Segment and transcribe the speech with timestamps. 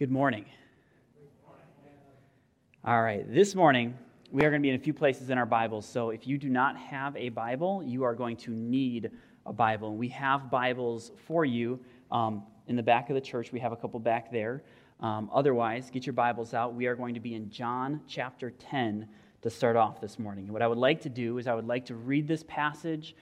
[0.00, 0.46] Good morning.
[2.86, 3.94] All right, this morning
[4.32, 5.86] we are going to be in a few places in our Bibles.
[5.86, 9.10] So if you do not have a Bible, you are going to need
[9.44, 9.98] a Bible.
[9.98, 11.78] We have Bibles for you
[12.10, 13.52] um, in the back of the church.
[13.52, 14.62] We have a couple back there.
[15.00, 16.74] Um, otherwise, get your Bibles out.
[16.74, 19.06] We are going to be in John chapter 10
[19.42, 20.44] to start off this morning.
[20.44, 23.14] And what I would like to do is I would like to read this passage,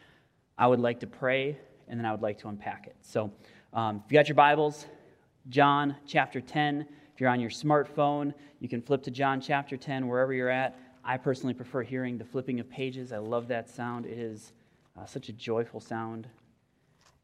[0.56, 1.58] I would like to pray,
[1.88, 2.94] and then I would like to unpack it.
[3.02, 3.32] So
[3.72, 4.86] um, if you got your Bibles,
[5.48, 6.86] John chapter 10.
[7.14, 10.78] If you're on your smartphone, you can flip to John chapter 10 wherever you're at.
[11.04, 13.12] I personally prefer hearing the flipping of pages.
[13.12, 14.04] I love that sound.
[14.04, 14.52] It is
[14.96, 16.28] uh, such a joyful sound.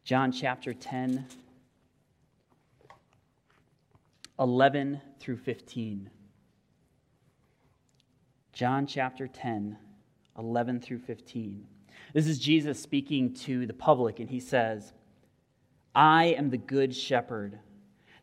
[0.03, 1.25] John chapter 10,
[4.39, 6.09] 11 through 15.
[8.53, 9.77] John chapter 10,
[10.39, 11.67] 11 through 15.
[12.13, 14.93] This is Jesus speaking to the public, and he says,
[15.93, 17.59] I am the good shepherd.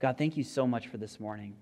[0.00, 1.54] God, thank you so much for this morning.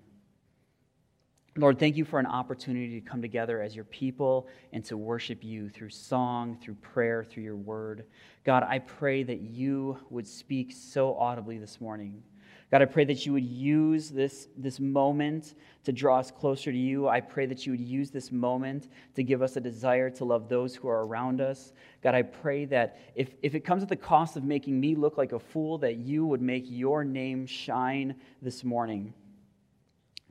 [1.57, 5.43] Lord, thank you for an opportunity to come together as your people and to worship
[5.43, 8.05] you through song, through prayer, through your word.
[8.45, 12.23] God, I pray that you would speak so audibly this morning.
[12.71, 16.77] God, I pray that you would use this, this moment to draw us closer to
[16.77, 17.07] you.
[17.07, 20.47] I pray that you would use this moment to give us a desire to love
[20.47, 21.73] those who are around us.
[22.03, 25.17] God, I pray that if, if it comes at the cost of making me look
[25.17, 29.15] like a fool, that you would make your name shine this morning.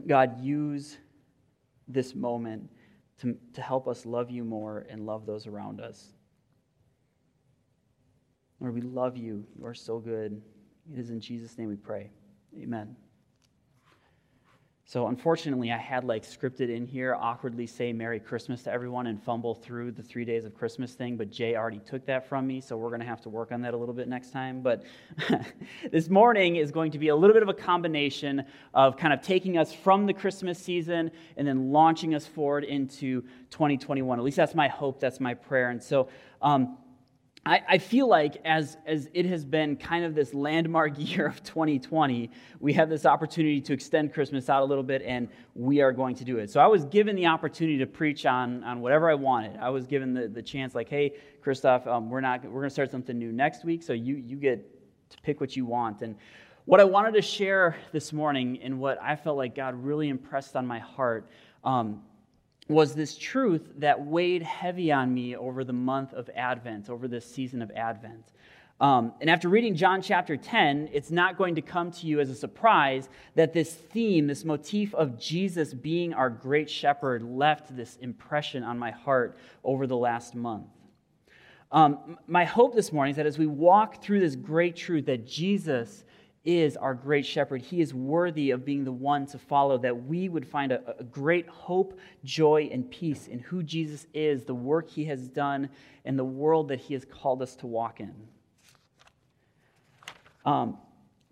[0.06, 0.97] God, use
[1.89, 2.70] this moment
[3.20, 6.12] to, to help us love you more and love those around us.
[8.60, 9.44] Lord, we love you.
[9.59, 10.41] You are so good.
[10.93, 12.10] It is in Jesus' name we pray.
[12.56, 12.97] Amen.
[14.91, 19.22] So, unfortunately, I had like scripted in here awkwardly say Merry Christmas to everyone and
[19.22, 22.62] fumble through the three days of Christmas thing, but Jay already took that from me,
[22.62, 24.62] so we're going to have to work on that a little bit next time.
[24.62, 24.84] But
[25.92, 29.20] this morning is going to be a little bit of a combination of kind of
[29.20, 33.20] taking us from the Christmas season and then launching us forward into
[33.50, 34.19] 2021.
[34.19, 35.69] At least that's my hope, that's my prayer.
[35.69, 36.09] And so,
[36.41, 36.78] um,
[37.48, 41.42] I, I feel like as, as it has been kind of this landmark year of
[41.42, 45.91] 2020, we have this opportunity to extend Christmas out a little bit, and we are
[45.91, 46.50] going to do it.
[46.50, 49.56] So I was given the opportunity to preach on, on whatever I wanted.
[49.56, 52.70] I was given the, the chance, like, hey, Christoph, um, we're, not, we're going to
[52.70, 54.62] start something new next week, so you, you get
[55.09, 56.03] to pick what you want.
[56.03, 56.16] And
[56.66, 60.54] what I wanted to share this morning, and what I felt like God really impressed
[60.54, 61.30] on my heart,
[61.65, 62.03] um,
[62.69, 67.25] was this truth that weighed heavy on me over the month of Advent, over this
[67.25, 68.33] season of Advent.
[68.81, 72.31] Um, and after reading John chapter 10, it's not going to come to you as
[72.31, 77.97] a surprise that this theme, this motif of Jesus being our great shepherd, left this
[77.97, 80.69] impression on my heart over the last month.
[81.73, 85.27] Um, my hope this morning is that as we walk through this great truth that
[85.27, 86.05] Jesus
[86.48, 87.60] is our great shepherd.
[87.60, 91.04] He is worthy of being the one to follow, that we would find a, a,
[91.04, 95.69] great hope, joy, and peace in who Jesus is, the work he has done,
[96.06, 98.14] and the world that he has called us to walk in.
[100.47, 100.78] Um,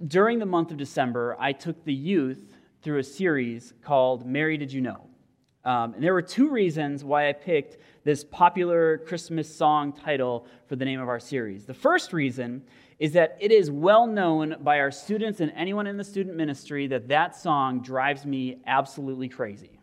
[0.06, 2.52] during the month of December, I took the youth
[2.82, 5.06] through a series called Mary Did You Know?
[5.64, 10.76] Um, and there were two reasons why I picked this popular Christmas song title for
[10.76, 11.64] the name of our series.
[11.64, 12.62] The first reason
[12.98, 16.86] is that it is well known by our students and anyone in the student ministry
[16.86, 19.76] that that song drives me absolutely crazy.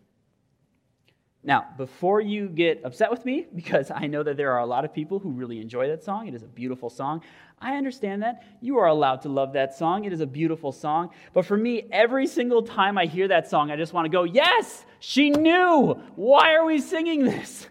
[1.45, 4.85] Now, before you get upset with me, because I know that there are a lot
[4.85, 7.21] of people who really enjoy that song, it is a beautiful song.
[7.59, 8.43] I understand that.
[8.61, 10.03] You are allowed to love that song.
[10.05, 11.11] It is a beautiful song.
[11.33, 14.23] But for me, every single time I hear that song, I just want to go,
[14.23, 15.93] Yes, she knew.
[16.15, 17.67] Why are we singing this?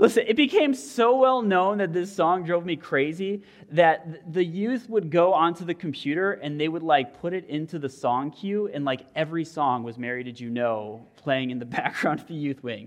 [0.00, 3.42] Listen, it became so well known that this song drove me crazy
[3.72, 7.80] that the youth would go onto the computer and they would like put it into
[7.80, 11.66] the song queue, and like every song was Mary Did You Know playing in the
[11.78, 12.86] background of the youth wing.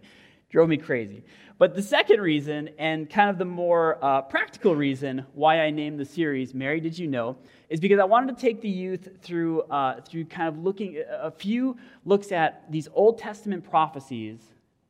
[0.49, 1.23] Drove me crazy.
[1.57, 5.99] But the second reason, and kind of the more uh, practical reason why I named
[5.99, 7.35] the series Mary Did You Know,
[7.69, 11.29] is because I wanted to take the youth through, uh, through kind of looking, a
[11.29, 14.39] few looks at these Old Testament prophecies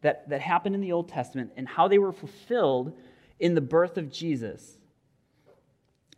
[0.02, 2.94] that, that happened in the Old Testament and how they were fulfilled
[3.40, 4.78] in the birth of Jesus.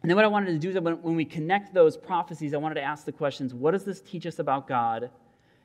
[0.01, 2.57] And then what I wanted to do is when, when we connect those prophecies, I
[2.57, 5.09] wanted to ask the questions what does this teach us about God?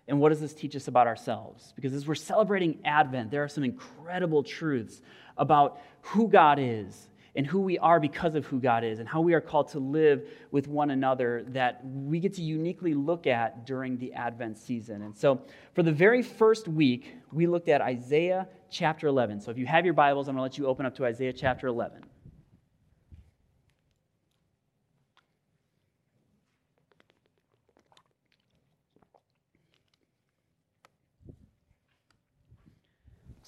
[0.07, 1.75] And what does this teach us about ourselves?
[1.77, 5.03] Because as we're celebrating Advent, there are some incredible truths
[5.37, 9.21] about who God is and who we are because of who God is and how
[9.21, 13.67] we are called to live with one another that we get to uniquely look at
[13.67, 15.03] during the Advent season.
[15.03, 15.43] And so,
[15.75, 19.41] for the very first week, we looked at Isaiah chapter 11.
[19.41, 21.33] So, if you have your Bibles, I'm going to let you open up to Isaiah
[21.33, 22.08] chapter 11.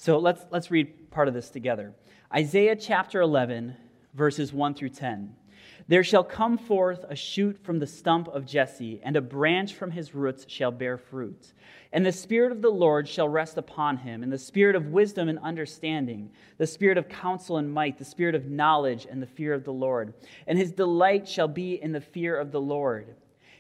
[0.01, 1.93] So let's, let's read part of this together.
[2.35, 3.77] Isaiah chapter 11,
[4.15, 5.37] verses 1 through 10.
[5.89, 9.91] There shall come forth a shoot from the stump of Jesse, and a branch from
[9.91, 11.53] his roots shall bear fruit.
[11.93, 15.29] And the Spirit of the Lord shall rest upon him, and the Spirit of wisdom
[15.29, 19.53] and understanding, the Spirit of counsel and might, the Spirit of knowledge and the fear
[19.53, 20.15] of the Lord.
[20.47, 23.17] And his delight shall be in the fear of the Lord.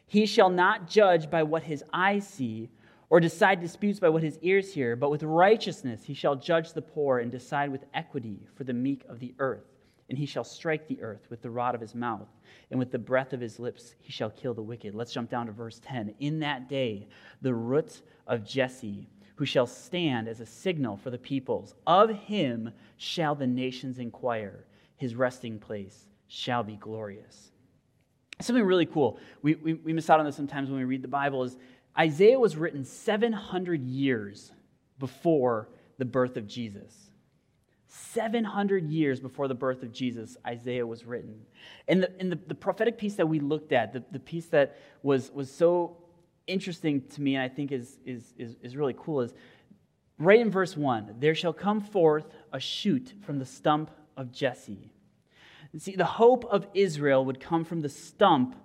[0.06, 2.70] He shall not judge by what his eyes see
[3.10, 6.80] or decide disputes by what his ears hear, but with righteousness he shall judge the
[6.80, 9.66] poor and decide with equity for the meek of the earth.
[10.08, 12.28] And he shall strike the earth with the rod of his mouth,
[12.70, 14.94] and with the breath of his lips he shall kill the wicked.
[14.94, 16.14] Let's jump down to verse 10.
[16.20, 17.08] In that day,
[17.42, 22.72] the root of Jesse, who shall stand as a signal for the peoples, of him
[22.96, 24.66] shall the nations inquire.
[24.96, 27.50] His resting place shall be glorious.
[28.40, 29.18] Something really cool.
[29.42, 31.56] We, we, we miss out on this sometimes when we read the Bible is
[31.98, 34.52] Isaiah was written 700 years
[34.98, 37.10] before the birth of Jesus.
[37.88, 41.40] 700 years before the birth of Jesus, Isaiah was written.
[41.88, 44.78] And the, and the, the prophetic piece that we looked at, the, the piece that
[45.02, 45.96] was, was so
[46.46, 49.34] interesting to me and I think is, is, is, is really cool, is
[50.18, 54.92] right in verse 1 there shall come forth a shoot from the stump of Jesse.
[55.78, 58.56] See, the hope of Israel would come from the stump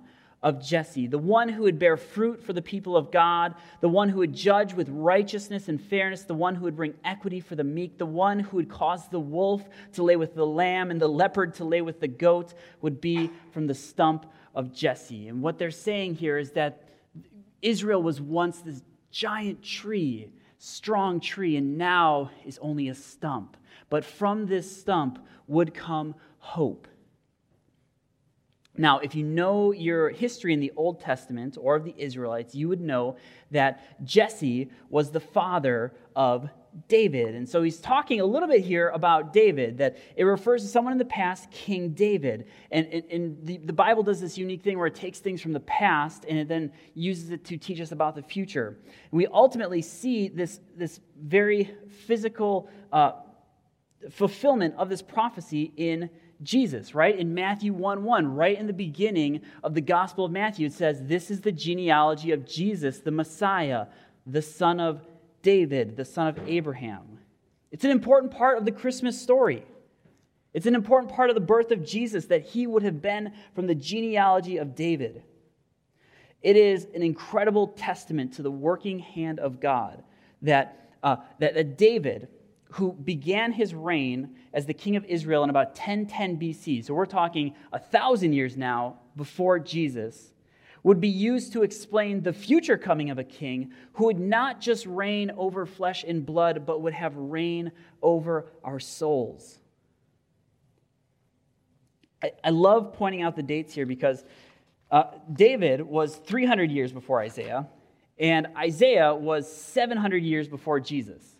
[0.43, 4.09] of Jesse, the one who would bear fruit for the people of God, the one
[4.09, 7.63] who would judge with righteousness and fairness, the one who would bring equity for the
[7.63, 11.07] meek, the one who would cause the wolf to lay with the lamb and the
[11.07, 15.27] leopard to lay with the goat, would be from the stump of Jesse.
[15.27, 16.89] And what they're saying here is that
[17.61, 20.29] Israel was once this giant tree,
[20.59, 23.57] strong tree, and now is only a stump.
[23.89, 26.87] But from this stump would come hope.
[28.77, 32.67] Now, if you know your history in the Old Testament or of the Israelites, you
[32.67, 33.15] would know
[33.51, 36.49] that Jesse was the father of
[36.89, 37.35] David.
[37.35, 40.91] And so he's talking a little bit here about David, that it refers to someone
[40.91, 42.47] in the past, King David.
[42.69, 45.53] And, and, and the, the, Bible does this unique thing where it takes things from
[45.53, 48.77] the past and it then uses it to teach us about the future.
[49.11, 51.73] And we ultimately see this, this very
[52.05, 53.13] physical uh,
[54.09, 56.09] fulfillment of this prophecy in
[56.43, 57.17] Jesus, right?
[57.17, 61.03] In Matthew 1 1, right in the beginning of the Gospel of Matthew, it says,
[61.03, 63.87] This is the genealogy of Jesus, the Messiah,
[64.27, 65.05] the son of
[65.41, 67.19] David, the son of Abraham.
[67.71, 69.65] It's an important part of the Christmas story.
[70.53, 73.67] It's an important part of the birth of Jesus that he would have been from
[73.67, 75.23] the genealogy of David.
[76.41, 80.03] It is an incredible testament to the working hand of God
[80.43, 82.29] that, uh, that, that David,
[82.71, 87.05] who began his reign as the king of Israel in about 1010 BC, so we're
[87.05, 90.31] talking a thousand years now before Jesus,
[90.83, 94.85] would be used to explain the future coming of a king who would not just
[94.85, 97.71] reign over flesh and blood, but would have reign
[98.03, 99.57] over our souls.
[102.21, 104.23] I, I love pointing out the dates here because
[104.91, 107.67] uh, David was 300 years before Isaiah,
[108.19, 111.34] and Isaiah was 700 years before Jesus.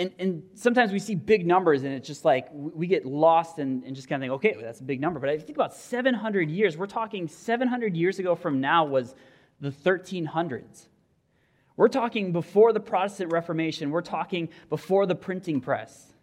[0.00, 3.84] And, and sometimes we see big numbers and it's just like we get lost and,
[3.84, 5.20] and just kind of think, okay, well, that's a big number.
[5.20, 6.78] But I think about 700 years.
[6.78, 9.14] We're talking 700 years ago from now was
[9.60, 10.86] the 1300s.
[11.76, 13.90] We're talking before the Protestant Reformation.
[13.90, 16.14] We're talking before the printing press.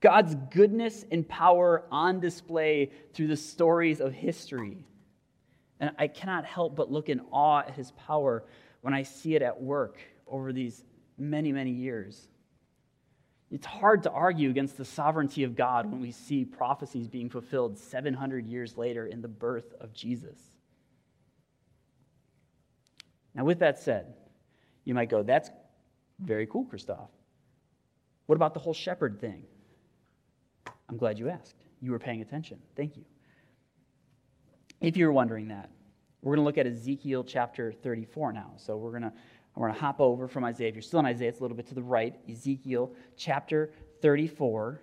[0.00, 4.84] God's goodness and power on display through the stories of history.
[5.78, 8.44] And I cannot help but look in awe at his power
[8.80, 10.82] when I see it at work over these
[11.16, 12.28] many, many years.
[13.50, 17.78] It's hard to argue against the sovereignty of God when we see prophecies being fulfilled
[17.78, 20.38] 700 years later in the birth of Jesus.
[23.34, 24.14] Now, with that said,
[24.84, 25.50] you might go, that's
[26.18, 27.10] very cool, Christoph.
[28.26, 29.44] What about the whole shepherd thing?
[30.88, 31.54] I'm glad you asked.
[31.80, 32.58] You were paying attention.
[32.76, 33.04] Thank you.
[34.80, 35.70] If you're wondering that,
[36.20, 38.52] we're going to look at Ezekiel chapter 34 now.
[38.56, 39.12] So we're going to
[39.58, 40.68] we're going to hop over from Isaiah.
[40.68, 42.14] If you're still in Isaiah, it's a little bit to the right.
[42.30, 44.80] Ezekiel chapter 34,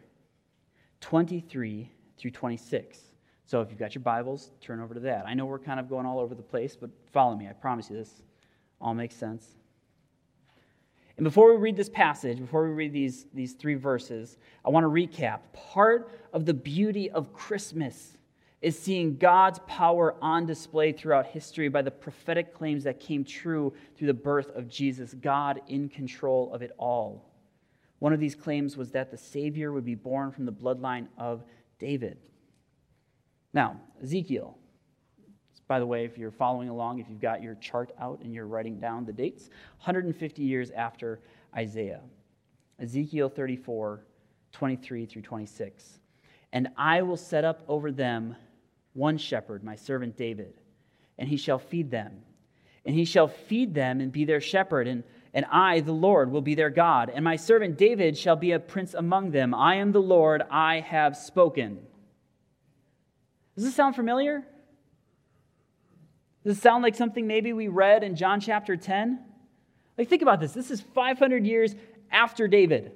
[1.00, 3.00] 23 through 26.
[3.46, 5.26] So if you've got your Bibles, turn over to that.
[5.26, 7.48] I know we're kind of going all over the place, but follow me.
[7.48, 8.22] I promise you this
[8.82, 9.48] all makes sense.
[11.18, 14.84] And before we read this passage, before we read these, these three verses, I want
[14.84, 15.40] to recap.
[15.54, 18.18] Part of the beauty of Christmas
[18.66, 23.72] is seeing God's power on display throughout history by the prophetic claims that came true
[23.96, 27.32] through the birth of Jesus, God in control of it all.
[28.00, 31.44] One of these claims was that the Savior would be born from the bloodline of
[31.78, 32.18] David.
[33.54, 34.58] Now, Ezekiel,
[35.68, 38.48] by the way, if you're following along, if you've got your chart out and you're
[38.48, 41.20] writing down the dates, 150 years after
[41.56, 42.02] Isaiah.
[42.80, 44.04] Ezekiel 34,
[44.54, 46.00] 23 through 26.
[46.52, 48.36] And I will set up over them
[48.96, 50.54] one shepherd, my servant David,
[51.20, 52.24] and he shall feed them.
[52.86, 54.88] And he shall feed them and be their shepherd.
[54.88, 57.12] And, and I, the Lord, will be their God.
[57.14, 59.54] And my servant David shall be a prince among them.
[59.54, 61.80] I am the Lord, I have spoken.
[63.56, 64.44] Does this sound familiar?
[66.44, 69.20] Does it sound like something maybe we read in John chapter 10?
[69.98, 70.52] Like, think about this.
[70.52, 71.74] This is 500 years
[72.12, 72.92] after David.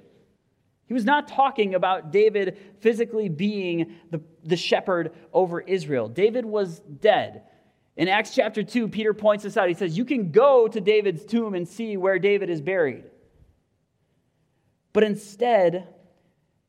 [0.90, 6.08] He was not talking about David physically being the, the shepherd over Israel.
[6.08, 7.44] David was dead.
[7.96, 9.68] In Acts chapter 2, Peter points this out.
[9.68, 13.04] He says, You can go to David's tomb and see where David is buried.
[14.92, 15.86] But instead,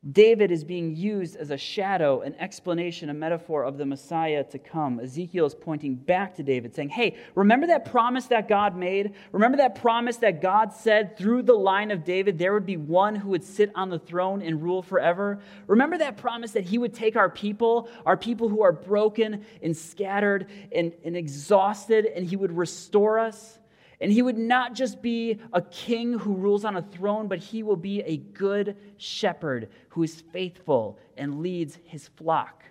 [0.09, 4.57] David is being used as a shadow, an explanation, a metaphor of the Messiah to
[4.57, 4.99] come.
[4.99, 9.13] Ezekiel is pointing back to David, saying, Hey, remember that promise that God made?
[9.31, 13.13] Remember that promise that God said through the line of David there would be one
[13.13, 15.39] who would sit on the throne and rule forever?
[15.67, 19.77] Remember that promise that he would take our people, our people who are broken and
[19.77, 23.59] scattered and, and exhausted, and he would restore us?
[24.01, 27.61] And he would not just be a king who rules on a throne, but he
[27.61, 32.63] will be a good shepherd who is faithful and leads his flock.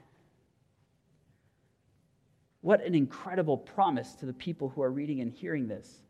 [2.62, 6.02] What an incredible promise to the people who are reading and hearing this.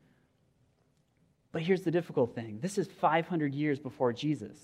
[1.52, 4.56] But here's the difficult thing this is 500 years before Jesus.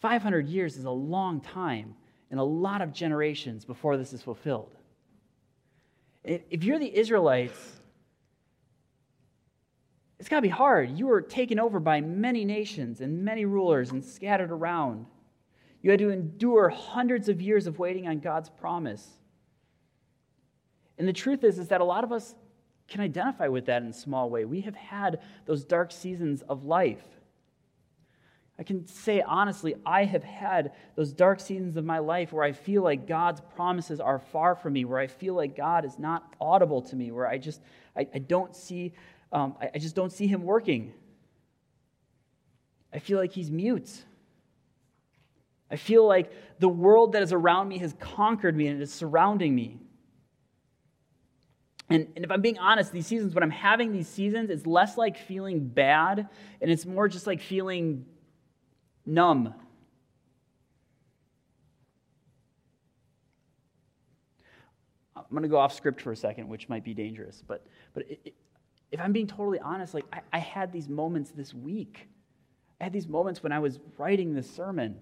[0.00, 1.94] 500 years is a long time
[2.30, 4.74] and a lot of generations before this is fulfilled.
[6.22, 7.79] If you're the Israelites,
[10.30, 10.96] got to be hard.
[10.96, 15.06] You were taken over by many nations and many rulers and scattered around.
[15.82, 19.06] You had to endure hundreds of years of waiting on God's promise.
[20.98, 22.34] And the truth is, is that a lot of us
[22.86, 24.44] can identify with that in a small way.
[24.44, 27.02] We have had those dark seasons of life.
[28.58, 32.52] I can say honestly, I have had those dark seasons of my life where I
[32.52, 36.34] feel like God's promises are far from me, where I feel like God is not
[36.40, 37.62] audible to me, where I just
[37.96, 38.92] I, I don't see
[39.32, 40.92] um, I, I just don't see him working.
[42.92, 44.04] I feel like he's mute.
[45.70, 48.92] I feel like the world that is around me has conquered me and it is
[48.92, 49.78] surrounding me.
[51.88, 54.96] And, and if I'm being honest, these seasons, when I'm having these seasons, it's less
[54.96, 56.28] like feeling bad
[56.60, 58.06] and it's more just like feeling
[59.06, 59.54] numb.
[65.16, 68.10] I'm going to go off script for a second, which might be dangerous, but, but
[68.10, 68.34] it,
[68.92, 72.08] if I'm being totally honest, like I, I had these moments this week.
[72.80, 75.00] I had these moments when I was writing this sermon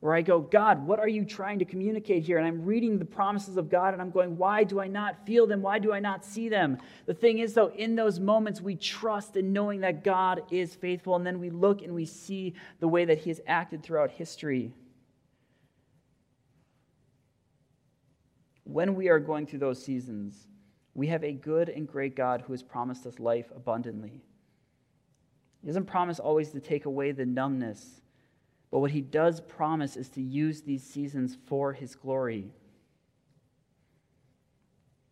[0.00, 2.38] where I go, God, what are you trying to communicate here?
[2.38, 5.46] And I'm reading the promises of God and I'm going, why do I not feel
[5.46, 5.60] them?
[5.60, 6.78] Why do I not see them?
[7.06, 11.16] The thing is, though, in those moments, we trust in knowing that God is faithful.
[11.16, 14.72] And then we look and we see the way that He has acted throughout history.
[18.62, 20.46] When we are going through those seasons,
[20.94, 24.22] we have a good and great God who has promised us life abundantly.
[25.60, 28.00] He doesn't promise always to take away the numbness,
[28.70, 32.52] but what he does promise is to use these seasons for his glory.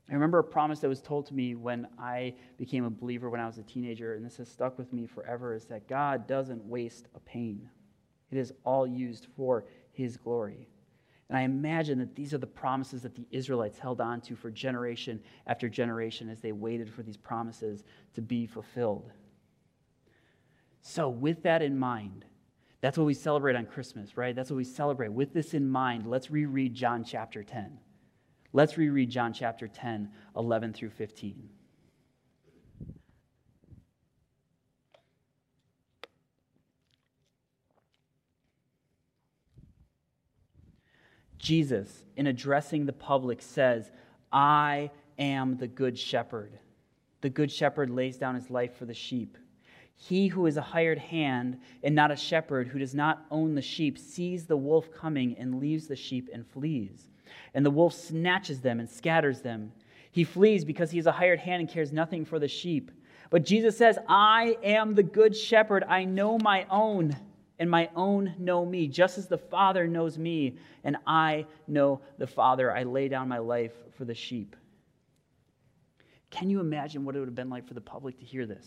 [0.08, 3.40] I remember a promise that was told to me when I became a believer when
[3.40, 6.64] I was a teenager, and this has stuck with me forever is that God doesn't
[6.64, 7.68] waste a pain,
[8.30, 10.68] it is all used for his glory.
[11.28, 14.50] And I imagine that these are the promises that the Israelites held on to for
[14.50, 17.82] generation after generation as they waited for these promises
[18.14, 19.10] to be fulfilled.
[20.82, 22.24] So, with that in mind,
[22.80, 24.36] that's what we celebrate on Christmas, right?
[24.36, 25.12] That's what we celebrate.
[25.12, 27.76] With this in mind, let's reread John chapter 10.
[28.52, 31.48] Let's reread John chapter 10, 11 through 15.
[41.46, 43.92] Jesus, in addressing the public, says,
[44.32, 46.58] I am the good shepherd.
[47.20, 49.38] The good shepherd lays down his life for the sheep.
[49.94, 53.62] He who is a hired hand and not a shepherd, who does not own the
[53.62, 57.10] sheep, sees the wolf coming and leaves the sheep and flees.
[57.54, 59.70] and the wolf snatches them and scatters them.
[60.10, 62.90] He flees because he is a hired hand and cares nothing for the sheep.
[63.30, 65.84] But Jesus says, I am the good shepherd.
[65.84, 67.14] I know my own,
[67.58, 72.26] and my own know me, just as the Father knows me, and I know the
[72.26, 72.74] Father.
[72.74, 74.56] I lay down my life for the sheep.
[76.30, 78.66] Can you imagine what it would have been like for the public to hear this?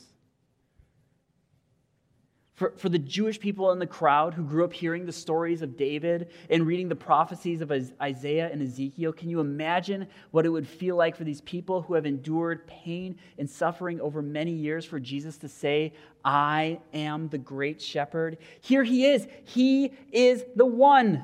[2.59, 5.77] For, for the Jewish people in the crowd who grew up hearing the stories of
[5.77, 10.67] David and reading the prophecies of Isaiah and Ezekiel, can you imagine what it would
[10.67, 14.99] feel like for these people who have endured pain and suffering over many years for
[14.99, 15.93] Jesus to say,
[16.25, 18.37] I am the great shepherd?
[18.59, 19.25] Here he is.
[19.45, 21.23] He is the one.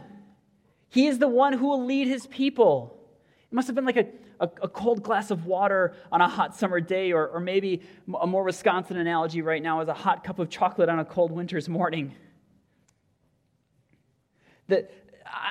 [0.88, 2.98] He is the one who will lead his people.
[3.52, 4.08] It must have been like a,
[4.40, 7.82] a, a, cold glass of water on a hot summer day, or, or maybe
[8.22, 11.32] a more Wisconsin analogy right now is a hot cup of chocolate on a cold
[11.32, 12.14] winter's morning.
[14.68, 14.92] That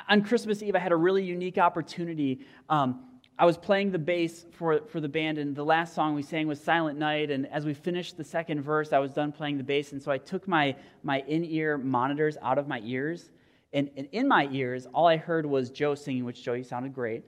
[0.09, 2.41] on Christmas Eve, I had a really unique opportunity.
[2.69, 3.05] Um,
[3.37, 6.47] I was playing the bass for, for the band, and the last song we sang
[6.47, 7.31] was Silent Night.
[7.31, 9.93] And as we finished the second verse, I was done playing the bass.
[9.93, 13.31] And so I took my, my in ear monitors out of my ears.
[13.73, 16.95] And, and in my ears, all I heard was Joe singing, which Joe, you sounded
[16.95, 17.25] great.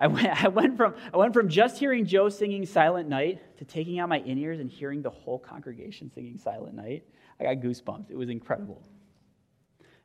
[0.00, 3.64] I went, I, went from, I went from just hearing Joe singing Silent Night to
[3.64, 7.04] taking out my in ears and hearing the whole congregation singing Silent Night.
[7.40, 8.10] I got goosebumps.
[8.10, 8.82] It was incredible.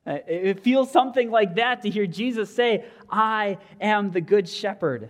[0.06, 5.10] Uh, it feels something like that to hear Jesus say, I am the good shepherd.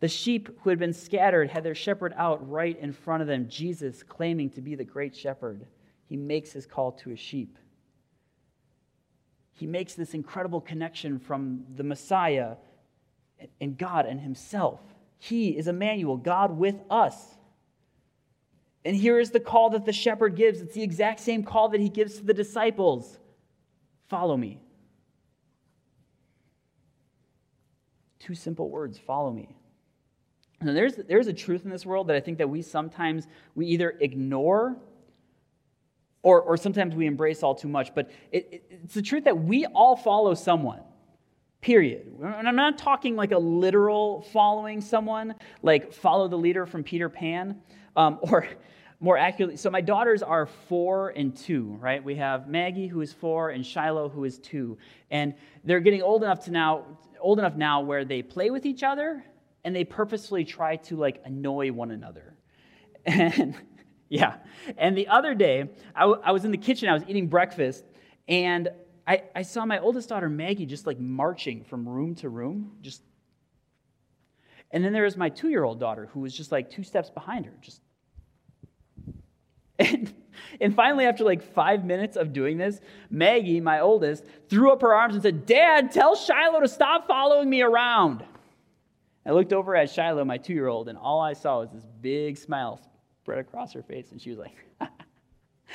[0.00, 3.48] The sheep who had been scattered had their shepherd out right in front of them.
[3.48, 5.66] Jesus, claiming to be the great shepherd,
[6.06, 7.58] he makes his call to his sheep.
[9.52, 12.54] He makes this incredible connection from the Messiah
[13.60, 14.80] and God and Himself.
[15.18, 17.16] He is Emmanuel, God with us.
[18.84, 20.60] And here is the call that the shepherd gives.
[20.60, 23.18] It's the exact same call that he gives to the disciples
[24.08, 24.58] Follow me.
[28.18, 29.54] Two simple words follow me.
[30.60, 33.66] Now, there's, there's a truth in this world that I think that we sometimes we
[33.66, 34.76] either ignore
[36.22, 37.94] or, or sometimes we embrace all too much.
[37.94, 40.80] But it, it, it's the truth that we all follow someone.
[41.60, 42.06] Period.
[42.22, 47.08] And I'm not talking like a literal following someone, like follow the leader from Peter
[47.08, 47.60] Pan,
[47.96, 48.46] um, or
[49.00, 49.56] more accurately.
[49.56, 52.02] So my daughters are four and two, right?
[52.02, 54.78] We have Maggie who is four and Shiloh who is two,
[55.10, 56.84] and they're getting old enough to now,
[57.20, 59.24] old enough now where they play with each other
[59.64, 62.34] and they purposefully try to like annoy one another.
[63.06, 63.54] And
[64.10, 64.36] yeah,
[64.76, 67.84] and the other day I, w- I was in the kitchen, I was eating breakfast,
[68.26, 68.68] and
[69.08, 73.02] I, I saw my oldest daughter, Maggie, just like marching from room to room, just.
[74.70, 77.08] And then there was my two year old daughter who was just like two steps
[77.08, 77.80] behind her, just.
[79.80, 80.12] And,
[80.60, 84.92] and finally, after like five minutes of doing this, Maggie, my oldest, threw up her
[84.92, 88.24] arms and said, Dad, tell Shiloh to stop following me around.
[89.24, 91.86] I looked over at Shiloh, my two year old, and all I saw was this
[92.00, 92.80] big smile
[93.22, 94.10] spread across her face.
[94.10, 94.56] And she was like,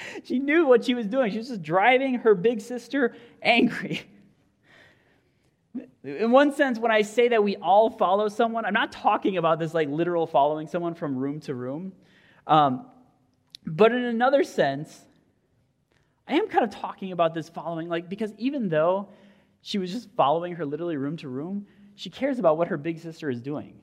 [0.24, 1.32] she knew what she was doing.
[1.32, 4.02] She was just driving her big sister angry.
[6.04, 9.58] In one sense, when I say that we all follow someone, I'm not talking about
[9.58, 11.94] this like literal following someone from room to room.
[12.46, 12.86] Um,
[13.66, 15.00] but in another sense,
[16.28, 19.10] I am kind of talking about this following, like, because even though
[19.62, 23.00] she was just following her literally room to room, she cares about what her big
[23.00, 23.80] sister is doing.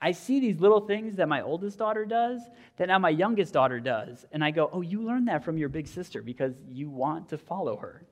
[0.00, 2.40] I see these little things that my oldest daughter does
[2.76, 4.24] that now my youngest daughter does.
[4.30, 7.38] And I go, Oh, you learned that from your big sister because you want to
[7.38, 8.04] follow her.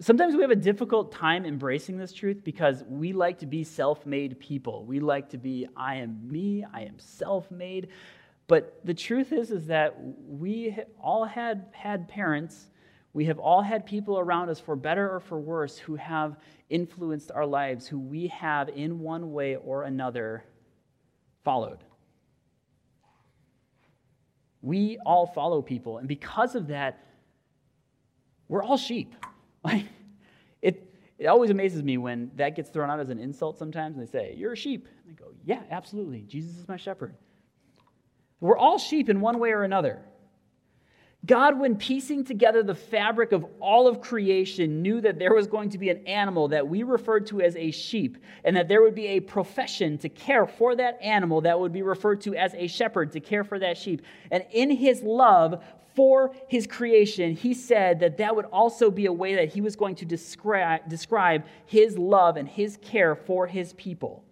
[0.00, 4.06] Sometimes we have a difficult time embracing this truth because we like to be self
[4.06, 4.84] made people.
[4.84, 7.88] We like to be, I am me, I am self made.
[8.48, 12.68] But the truth is, is that we all had had parents
[13.14, 16.36] we have all had people around us, for better or for worse, who have
[16.70, 20.44] influenced our lives, who we have, in one way or another,
[21.44, 21.78] followed.
[24.62, 27.04] We all follow people, and because of that,
[28.48, 29.14] we're all sheep.
[30.62, 34.06] it, it always amazes me when that gets thrown out as an insult sometimes, and
[34.06, 34.88] they say, You're a sheep.
[35.04, 36.22] And I go, Yeah, absolutely.
[36.22, 37.14] Jesus is my shepherd.
[38.40, 40.02] We're all sheep in one way or another.
[41.24, 45.70] God, when piecing together the fabric of all of creation, knew that there was going
[45.70, 48.96] to be an animal that we referred to as a sheep, and that there would
[48.96, 52.66] be a profession to care for that animal that would be referred to as a
[52.66, 54.02] shepherd to care for that sheep.
[54.32, 55.62] And in his love
[55.94, 59.76] for his creation, he said that that would also be a way that he was
[59.76, 64.24] going to describe, describe his love and his care for his people.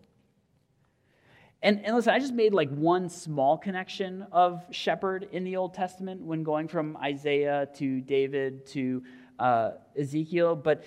[1.62, 5.74] And, and listen, I just made like one small connection of shepherd in the Old
[5.74, 9.02] Testament when going from Isaiah to David to
[9.38, 10.56] uh, Ezekiel.
[10.56, 10.84] But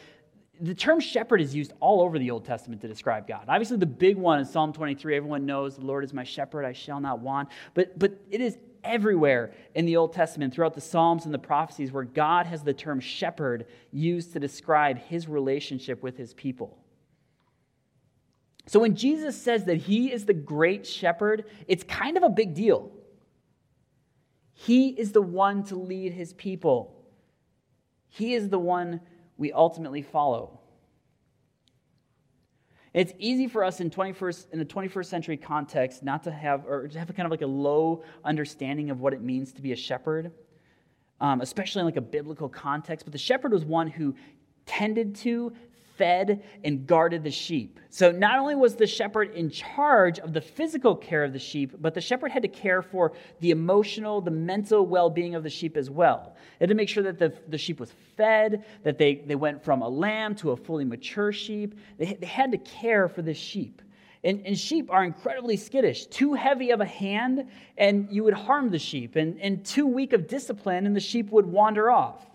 [0.59, 3.45] the term shepherd is used all over the Old Testament to describe God.
[3.47, 5.15] Obviously, the big one is Psalm 23.
[5.15, 7.49] Everyone knows the Lord is my shepherd, I shall not want.
[7.75, 11.91] But, but it is everywhere in the Old Testament, throughout the Psalms and the prophecies,
[11.91, 16.77] where God has the term shepherd used to describe his relationship with his people.
[18.65, 22.53] So when Jesus says that he is the great shepherd, it's kind of a big
[22.53, 22.91] deal.
[24.53, 26.95] He is the one to lead his people,
[28.09, 29.01] he is the one
[29.37, 30.59] we ultimately follow.
[32.93, 36.87] It's easy for us in 21st in the 21st century context not to have or
[36.87, 39.71] to have a kind of like a low understanding of what it means to be
[39.71, 40.31] a shepherd,
[41.19, 43.05] um, especially in like a biblical context.
[43.07, 44.13] But the shepherd was one who
[44.67, 45.53] tended to,
[45.97, 47.79] fed and guarded the sheep.
[47.89, 51.75] So not only was the shepherd in charge of the physical care of the sheep,
[51.79, 55.49] but the shepherd had to care for the emotional, the mental well being of the
[55.49, 56.35] sheep as well.
[56.57, 59.63] He had to make sure that the, the sheep was fed, that they, they went
[59.63, 61.77] from a lamb to a fully mature sheep.
[61.97, 63.81] They, they had to care for the sheep.
[64.23, 66.05] And, and, sheep are incredibly skittish.
[66.05, 67.45] Too heavy of a hand,
[67.77, 69.17] and you would harm the sheep.
[69.17, 72.25] And, and too weak of discipline, and the sheep would wander off.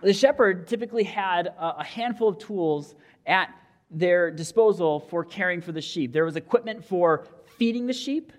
[0.00, 2.94] The shepherd typically had a handful of tools
[3.26, 3.50] at
[3.90, 6.12] their disposal for caring for the sheep.
[6.12, 8.32] There was equipment for feeding the sheep,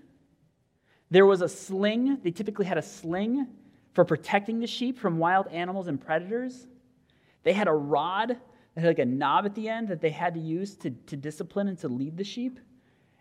[1.10, 2.18] there was a sling.
[2.22, 3.48] They typically had a sling
[3.94, 6.66] for protecting the sheep from wild animals and predators.
[7.42, 8.36] They had a rod
[8.74, 11.16] that had like a knob at the end that they had to use to, to
[11.16, 12.60] discipline and to lead the sheep.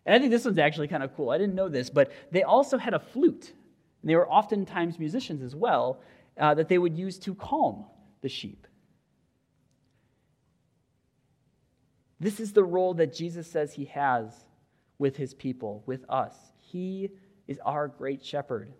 [0.05, 1.31] And I think this one's actually kind of cool.
[1.31, 3.53] I didn't know this, but they also had a flute.
[4.01, 5.99] And they were oftentimes musicians as well
[6.37, 7.85] uh, that they would use to calm
[8.21, 8.67] the sheep.
[12.19, 14.45] This is the role that Jesus says he has
[14.97, 16.35] with his people, with us.
[16.57, 17.11] He
[17.47, 18.73] is our great shepherd.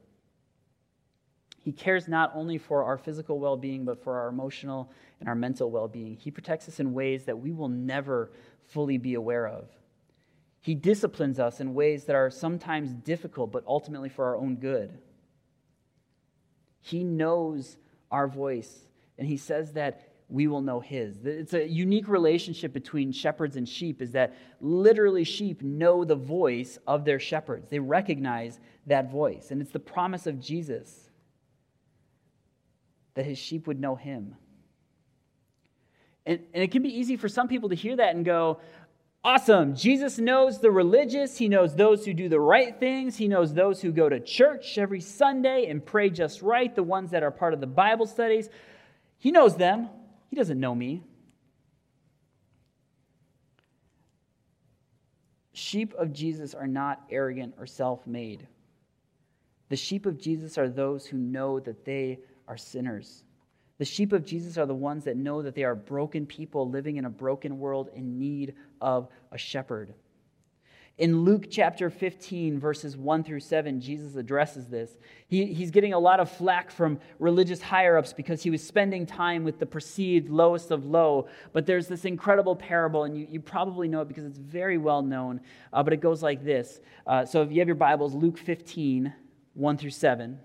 [1.62, 5.36] He cares not only for our physical well being, but for our emotional and our
[5.36, 6.18] mental well being.
[6.18, 8.32] He protects us in ways that we will never
[8.68, 9.70] fully be aware of.
[10.62, 14.98] He disciplines us in ways that are sometimes difficult, but ultimately for our own good.
[16.82, 17.78] He knows
[18.12, 18.89] our voice
[19.20, 21.18] and he says that we will know his.
[21.26, 26.78] It's a unique relationship between shepherds and sheep, is that literally sheep know the voice
[26.88, 27.70] of their shepherds.
[27.70, 29.52] They recognize that voice.
[29.52, 31.10] And it's the promise of Jesus
[33.16, 34.36] that his sheep would know him.
[36.26, 38.60] And, and it can be easy for some people to hear that and go,
[39.22, 39.76] Awesome.
[39.76, 41.38] Jesus knows the religious.
[41.38, 43.18] He knows those who do the right things.
[43.18, 47.12] He knows those who go to church every Sunday and pray just right, the ones
[47.12, 48.48] that are part of the Bible studies.
[49.20, 49.90] He knows them,
[50.30, 51.04] He doesn't know me.
[55.54, 58.48] Sheep of Jesus are not arrogant or self made.
[59.68, 63.24] The sheep of Jesus are those who know that they are sinners.
[63.78, 66.98] The sheep of Jesus are the ones that know that they are broken people living
[66.98, 69.94] in a broken world in need of a shepherd.
[71.00, 74.98] In Luke chapter 15, verses 1 through 7, Jesus addresses this.
[75.30, 79.06] He, he's getting a lot of flack from religious higher ups because he was spending
[79.06, 81.30] time with the perceived lowest of low.
[81.54, 85.02] But there's this incredible parable, and you, you probably know it because it's very well
[85.02, 85.40] known.
[85.72, 86.82] Uh, but it goes like this.
[87.08, 89.14] Uh, so if you have your Bibles, Luke 15,
[89.54, 90.38] 1 through 7.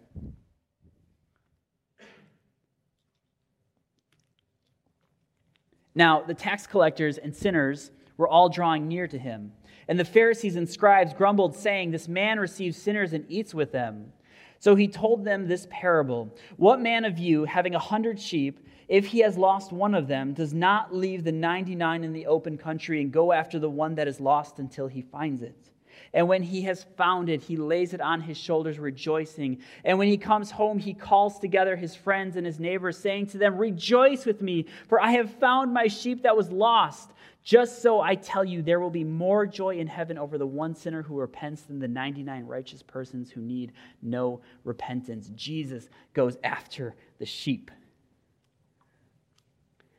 [5.97, 9.53] Now, the tax collectors and sinners were all drawing near to him.
[9.89, 14.13] And the Pharisees and scribes grumbled, saying, This man receives sinners and eats with them.
[14.59, 19.07] So he told them this parable What man of you, having a hundred sheep, if
[19.07, 23.01] he has lost one of them, does not leave the 99 in the open country
[23.01, 25.71] and go after the one that is lost until he finds it?
[26.13, 29.59] And when he has found it, he lays it on his shoulders, rejoicing.
[29.85, 33.39] And when he comes home, he calls together his friends and his neighbors, saying to
[33.39, 37.11] them, Rejoice with me, for I have found my sheep that was lost.
[37.45, 40.75] Just so I tell you, there will be more joy in heaven over the one
[40.75, 45.31] sinner who repents than the 99 righteous persons who need no repentance.
[45.35, 47.71] Jesus goes after the sheep.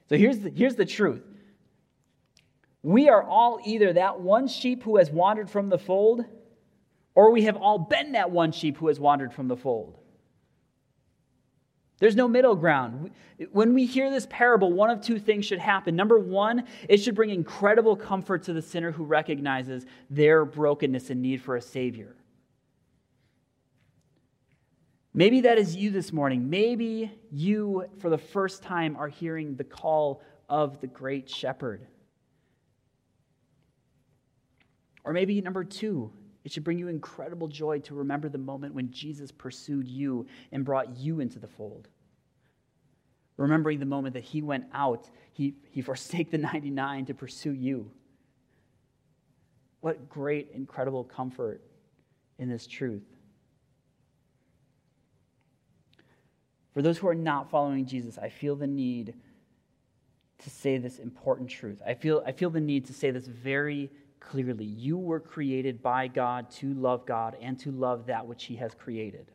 [0.10, 1.22] So here's the, here's the truth
[2.82, 6.26] we are all either that one sheep who has wandered from the fold,
[7.14, 9.98] or we have all been that one sheep who has wandered from the fold.
[12.00, 13.12] There's no middle ground.
[13.52, 15.96] When we hear this parable, one of two things should happen.
[15.96, 21.22] Number one, it should bring incredible comfort to the sinner who recognizes their brokenness and
[21.22, 22.16] need for a Savior.
[25.14, 26.50] Maybe that is you this morning.
[26.50, 31.88] Maybe you, for the first time, are hearing the call of the Great Shepherd.
[35.06, 36.12] Or maybe number two,
[36.46, 40.64] it should bring you incredible joy to remember the moment when Jesus pursued you and
[40.64, 41.90] brought you into the fold.
[43.36, 47.92] remembering the moment that he went out, he, he forsake the 99 to pursue you.
[49.82, 51.62] What great, incredible comfort
[52.38, 53.04] in this truth.
[56.74, 59.16] For those who are not following Jesus, I feel the need
[60.44, 61.82] to say this important truth.
[61.86, 63.90] I feel, I feel the need to say this very
[64.30, 64.66] clearly.
[64.66, 68.74] You were created by God to love God and to love that which He has
[68.74, 69.32] created.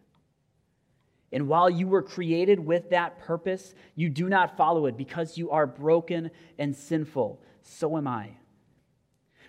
[1.33, 5.50] And while you were created with that purpose, you do not follow it because you
[5.50, 7.40] are broken and sinful.
[7.62, 8.31] So am I.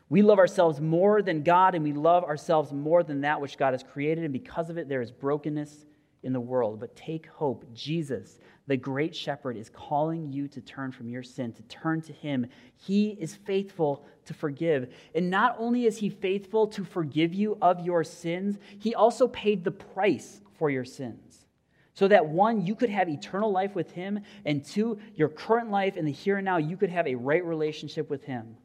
[0.09, 3.73] We love ourselves more than God, and we love ourselves more than that which God
[3.73, 5.85] has created, and because of it, there is brokenness
[6.21, 6.79] in the world.
[6.79, 7.65] But take hope.
[7.73, 8.37] Jesus,
[8.71, 12.47] the great shepherd, is calling you to turn from your sin, to turn to him.
[12.77, 14.93] He is faithful to forgive.
[15.13, 19.65] And not only is he faithful to forgive you of your sins, he also paid
[19.65, 21.45] the price for your sins.
[21.95, 25.97] So that one, you could have eternal life with him, and two, your current life
[25.97, 28.55] in the here and now, you could have a right relationship with him.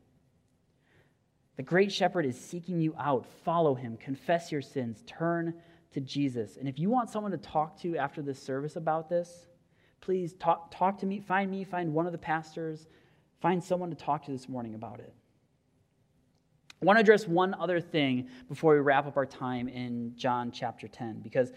[1.57, 3.27] The great shepherd is seeking you out.
[3.45, 5.55] Follow him, confess your sins, turn
[5.95, 6.59] to Jesus.
[6.59, 9.49] And if you want someone to talk to after this service about this,
[10.01, 12.87] please talk, talk to me, find me, find one of the pastors,
[13.41, 15.13] find someone to talk to this morning about it.
[16.81, 20.51] I want to address one other thing before we wrap up our time in John
[20.51, 21.53] chapter 10, because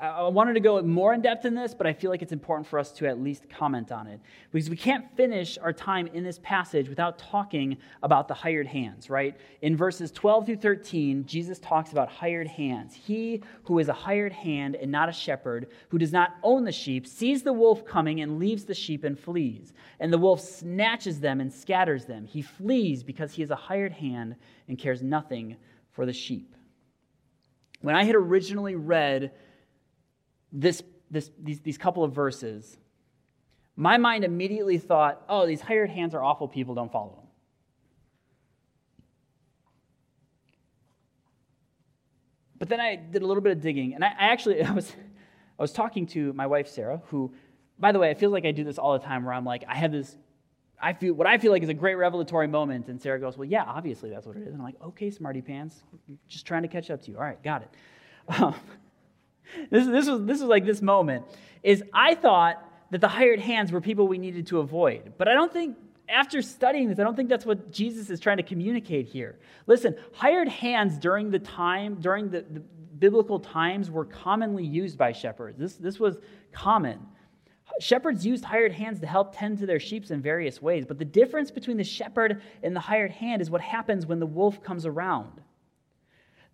[0.00, 2.32] I, I wanted to go more in depth in this, but I feel like it's
[2.32, 4.20] important for us to at least comment on it.
[4.52, 9.10] Because we can't finish our time in this passage without talking about the hired hands,
[9.10, 9.36] right?
[9.62, 12.94] In verses 12 through 13, Jesus talks about hired hands.
[12.94, 16.72] He who is a hired hand and not a shepherd, who does not own the
[16.72, 19.72] sheep, sees the wolf coming and leaves the sheep and flees.
[19.98, 22.26] And the wolf snatches them and scatters them.
[22.26, 24.36] He flees because he is a hired hand
[24.68, 25.56] and cares nothing
[25.92, 26.54] for the sheep.
[27.82, 29.32] When I had originally read
[30.52, 32.76] this, this, these, these couple of verses,
[33.76, 37.26] my mind immediately thought, oh, these hired hands are awful people, don't follow them.
[42.58, 44.92] But then I did a little bit of digging, and I, I actually I was,
[45.58, 47.32] I was talking to my wife, Sarah, who,
[47.78, 49.64] by the way, I feel like I do this all the time where I'm like,
[49.66, 50.16] I have this
[50.82, 52.88] I feel what I feel like is a great revelatory moment.
[52.88, 54.48] And Sarah goes, Well, yeah, obviously that's what it is.
[54.48, 55.82] And I'm like, okay, smarty pants.
[56.28, 57.18] Just trying to catch up to you.
[57.18, 57.70] All right, got it.
[58.40, 58.54] Um,
[59.70, 61.24] this, this, was, this was like this moment
[61.62, 65.12] is I thought that the hired hands were people we needed to avoid.
[65.18, 65.76] But I don't think,
[66.08, 69.38] after studying this, I don't think that's what Jesus is trying to communicate here.
[69.66, 72.60] Listen, hired hands during the time, during the, the
[72.98, 75.58] biblical times, were commonly used by shepherds.
[75.58, 76.18] This, this was
[76.52, 76.98] common.
[77.78, 81.04] Shepherds used hired hands to help tend to their sheep in various ways, but the
[81.04, 84.86] difference between the shepherd and the hired hand is what happens when the wolf comes
[84.86, 85.39] around.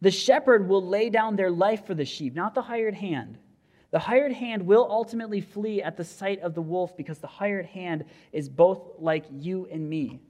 [0.00, 3.38] The shepherd will lay down their life for the sheep, not the hired hand.
[3.90, 7.66] The hired hand will ultimately flee at the sight of the wolf because the hired
[7.66, 10.20] hand is both like you and me.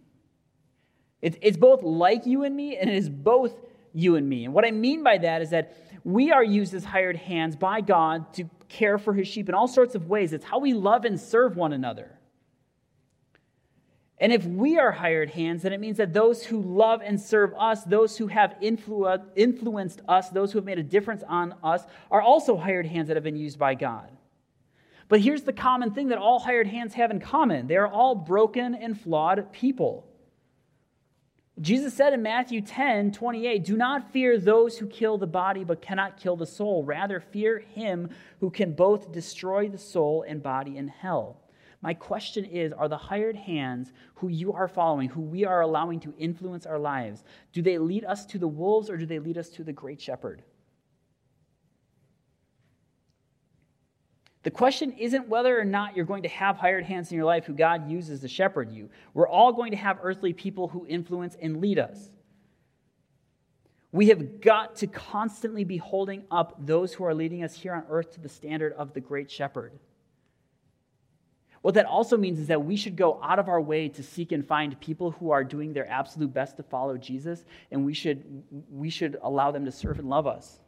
[1.23, 3.55] It's both like you and me, and it is both
[3.93, 4.45] you and me.
[4.45, 7.81] And what I mean by that is that we are used as hired hands by
[7.81, 10.33] God to care for his sheep in all sorts of ways.
[10.33, 12.17] It's how we love and serve one another.
[14.19, 17.53] And if we are hired hands, then it means that those who love and serve
[17.59, 21.85] us, those who have influ- influenced us, those who have made a difference on us,
[22.11, 24.11] are also hired hands that have been used by God.
[25.09, 28.15] But here's the common thing that all hired hands have in common they are all
[28.15, 30.07] broken and flawed people.
[31.61, 35.81] Jesus said in Matthew 10 28, Do not fear those who kill the body but
[35.81, 36.85] cannot kill the soul.
[36.85, 41.41] Rather, fear him who can both destroy the soul and body in hell.
[41.87, 46.01] My question is Are the hired hands who you are following, who we are allowing
[46.01, 47.23] to influence our lives,
[47.53, 50.01] do they lead us to the wolves or do they lead us to the great
[50.01, 50.43] shepherd?
[54.43, 57.47] The question isn't whether or not you're going to have hired hands in your life
[57.47, 58.91] who God uses to shepherd you.
[59.15, 62.11] We're all going to have earthly people who influence and lead us.
[63.93, 67.85] We have got to constantly be holding up those who are leading us here on
[67.89, 69.79] earth to the standard of the great shepherd.
[71.67, 74.31] What that also means is that we should go out of our way to seek
[74.31, 78.45] and find people who are doing their absolute best to follow Jesus, and we should,
[78.71, 80.61] we should allow them to serve and love us.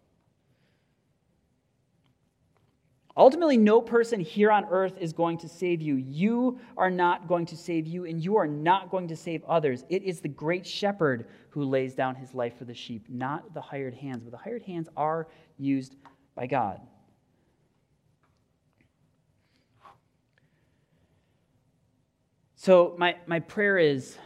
[3.17, 5.95] Ultimately, no person here on earth is going to save you.
[5.95, 9.85] You are not going to save you, and you are not going to save others.
[9.89, 13.61] It is the great shepherd who lays down his life for the sheep, not the
[13.61, 14.25] hired hands.
[14.25, 15.95] But the hired hands are used
[16.35, 16.81] by God.
[22.61, 24.19] So, my, my prayer is,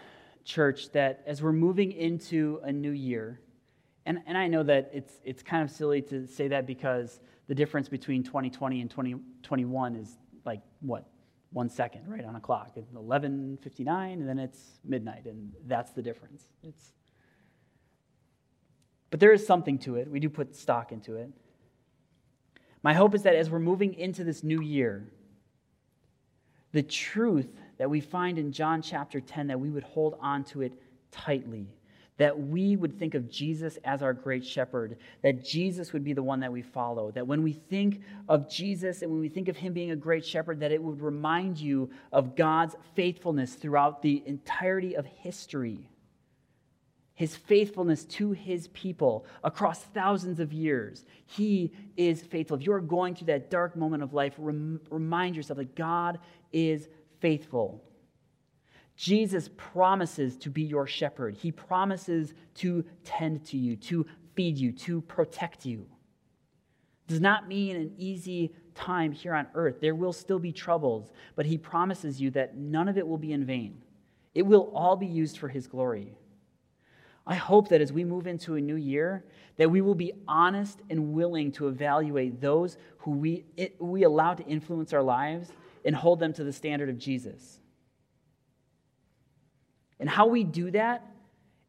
[0.43, 3.43] church, that as we're moving into a new year,
[4.07, 7.55] and, and I know that it's, it's kind of silly to say that because the
[7.55, 10.17] difference between 2020 and 2021 is
[10.47, 11.11] like, what,
[11.51, 12.73] one second, right, on a clock.
[12.77, 16.47] It's 11.59, and then it's midnight, and that's the difference.
[16.63, 16.95] It's,
[19.11, 20.11] but there is something to it.
[20.11, 21.29] We do put stock into it.
[22.83, 25.13] My hope is that as we're moving into this new year,
[26.73, 30.63] the truth that we find in John chapter 10, that we would hold on to
[30.63, 30.73] it
[31.11, 31.69] tightly
[32.19, 36.23] that we would think of Jesus as our great shepherd, that Jesus would be the
[36.23, 39.57] one that we follow, that when we think of Jesus and when we think of
[39.57, 44.23] him being a great shepherd, that it would remind you of God's faithfulness throughout the
[44.27, 45.89] entirety of history.
[47.15, 51.05] His faithfulness to his people across thousands of years.
[51.27, 52.57] He is faithful.
[52.57, 56.19] If you are going through that dark moment of life, rem- remind yourself that God
[56.53, 56.89] is
[57.23, 57.83] faithful.
[58.97, 61.35] Jesus promises to be your shepherd.
[61.35, 64.05] He promises to tend to you, to
[64.35, 65.87] feed you, to protect you.
[67.07, 69.81] Does not mean an easy time here on earth.
[69.81, 73.33] There will still be troubles, but he promises you that none of it will be
[73.33, 73.83] in vain.
[74.35, 76.15] It will all be used for his glory.
[77.27, 79.25] I hope that as we move into a new year,
[79.57, 84.35] that we will be honest and willing to evaluate those who we, it, we allow
[84.35, 85.53] to influence our lives
[85.85, 87.61] and hold them to the standard of Jesus.
[89.99, 91.07] And how we do that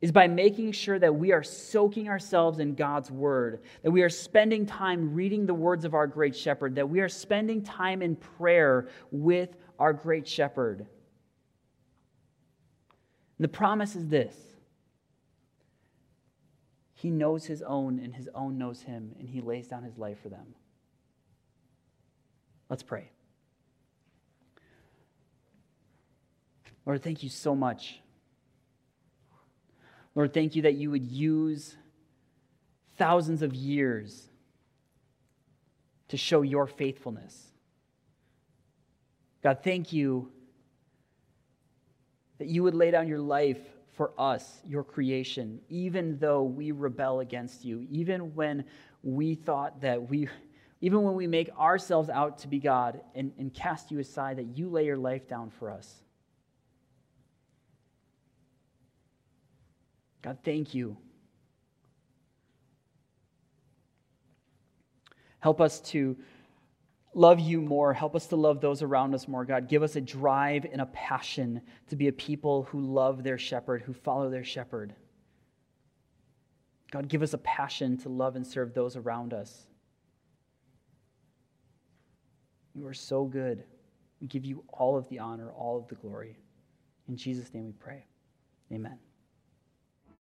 [0.04, 4.10] is by making sure that we are soaking ourselves in God's word, that we are
[4.10, 8.18] spending time reading the words of our great shepherd, that we are spending time in
[8.18, 10.80] prayer with our great shepherd.
[10.80, 10.88] And
[13.40, 14.36] the promise is this
[16.96, 20.20] He knows His own, and His own knows Him, and He lays down His life
[20.22, 20.54] for them.
[22.70, 23.13] Let's pray.
[26.86, 28.00] Lord, thank you so much
[30.16, 31.76] Lord, thank you that you would use
[32.98, 34.30] thousands of years
[36.10, 37.52] to show your faithfulness.
[39.42, 40.32] God, thank you
[42.38, 43.60] that you would lay down your life
[43.96, 48.64] for us, your creation, even though we rebel against you, even when
[49.02, 50.28] we thought that we,
[50.82, 54.58] even when we make ourselves out to be God and, and cast you aside, that
[54.58, 56.03] you lay your life down for us.
[60.24, 60.98] God, thank you.
[65.40, 66.16] Help us to
[67.14, 67.94] love you more.
[67.94, 69.68] Help us to love those around us more, God.
[69.68, 73.82] Give us a drive and a passion to be a people who love their shepherd,
[73.82, 74.96] who follow their shepherd.
[76.92, 79.66] God, give us a passion to love and serve those around us.
[82.74, 83.64] You are so good.
[84.22, 86.38] We give you all of the honor, all of the glory.
[87.10, 88.06] In Jesus' name we pray.
[88.72, 88.98] Amen.